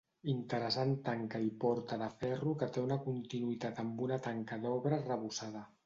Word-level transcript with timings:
Interessant 0.31 0.93
tanca 1.09 1.41
i 1.49 1.51
porta 1.65 1.99
de 2.03 2.09
ferro 2.23 2.55
que 2.63 2.71
té 2.79 2.83
una 2.87 2.99
continuïtat 3.07 3.87
amb 3.87 4.05
una 4.09 4.21
tanca 4.31 4.63
d'obra 4.65 5.01
arrebossada. 5.03 5.69